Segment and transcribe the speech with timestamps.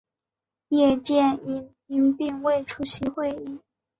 [0.69, 3.59] 叶剑英因病未出席会议。